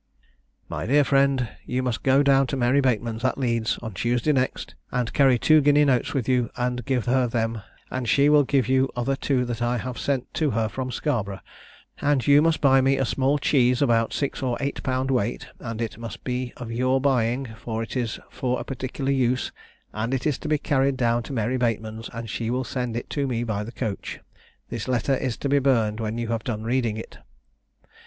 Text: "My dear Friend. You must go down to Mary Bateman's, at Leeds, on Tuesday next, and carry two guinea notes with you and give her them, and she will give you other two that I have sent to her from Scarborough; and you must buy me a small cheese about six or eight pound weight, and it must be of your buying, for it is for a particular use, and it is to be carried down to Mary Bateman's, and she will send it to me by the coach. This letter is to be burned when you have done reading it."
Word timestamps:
"My 0.67 0.87
dear 0.87 1.03
Friend. 1.03 1.47
You 1.63 1.83
must 1.83 2.01
go 2.01 2.23
down 2.23 2.47
to 2.47 2.57
Mary 2.57 2.81
Bateman's, 2.81 3.23
at 3.23 3.37
Leeds, 3.37 3.77
on 3.83 3.93
Tuesday 3.93 4.31
next, 4.31 4.73
and 4.91 5.13
carry 5.13 5.37
two 5.37 5.61
guinea 5.61 5.85
notes 5.85 6.11
with 6.15 6.27
you 6.27 6.49
and 6.55 6.83
give 6.85 7.05
her 7.05 7.27
them, 7.27 7.61
and 7.91 8.09
she 8.09 8.27
will 8.27 8.43
give 8.43 8.67
you 8.67 8.89
other 8.95 9.15
two 9.15 9.45
that 9.45 9.61
I 9.61 9.77
have 9.77 9.99
sent 9.99 10.33
to 10.33 10.49
her 10.49 10.67
from 10.69 10.89
Scarborough; 10.89 11.41
and 12.01 12.25
you 12.25 12.41
must 12.41 12.61
buy 12.61 12.81
me 12.81 12.97
a 12.97 13.05
small 13.05 13.37
cheese 13.37 13.79
about 13.79 14.11
six 14.11 14.41
or 14.41 14.57
eight 14.59 14.81
pound 14.81 15.11
weight, 15.11 15.45
and 15.59 15.79
it 15.83 15.99
must 15.99 16.23
be 16.23 16.51
of 16.57 16.71
your 16.71 16.99
buying, 16.99 17.53
for 17.55 17.83
it 17.83 17.95
is 17.95 18.19
for 18.31 18.59
a 18.59 18.63
particular 18.63 19.11
use, 19.11 19.51
and 19.93 20.15
it 20.15 20.25
is 20.25 20.39
to 20.39 20.47
be 20.47 20.57
carried 20.57 20.97
down 20.97 21.21
to 21.21 21.31
Mary 21.31 21.57
Bateman's, 21.57 22.09
and 22.11 22.27
she 22.27 22.49
will 22.49 22.63
send 22.63 22.97
it 22.97 23.07
to 23.11 23.27
me 23.27 23.43
by 23.43 23.63
the 23.63 23.71
coach. 23.71 24.19
This 24.69 24.87
letter 24.87 25.13
is 25.15 25.37
to 25.37 25.47
be 25.47 25.59
burned 25.59 25.99
when 25.99 26.17
you 26.17 26.29
have 26.29 26.43
done 26.43 26.63
reading 26.63 26.97
it." 26.97 27.19